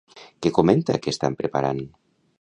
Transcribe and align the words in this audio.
Què 0.45 0.51
comenta 0.55 0.97
que 1.03 1.13
estan 1.17 1.37
preparant? 1.43 1.87